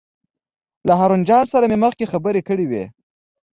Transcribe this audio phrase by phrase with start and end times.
[0.87, 2.83] له هارون جان سره مې مخکې خبرې کړې وې.